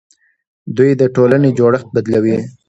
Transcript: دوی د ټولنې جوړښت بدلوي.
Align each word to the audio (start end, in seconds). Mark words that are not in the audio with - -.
دوی 0.77 0.91
د 1.01 1.03
ټولنې 1.15 1.49
جوړښت 1.57 1.87
بدلوي. 1.95 2.37